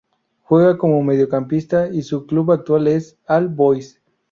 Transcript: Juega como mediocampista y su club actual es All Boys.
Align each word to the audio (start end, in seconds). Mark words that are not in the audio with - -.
Juega 0.45 0.79
como 0.79 1.03
mediocampista 1.03 1.87
y 1.89 2.01
su 2.01 2.25
club 2.25 2.51
actual 2.53 2.87
es 2.87 3.19
All 3.27 3.49
Boys. 3.49 4.01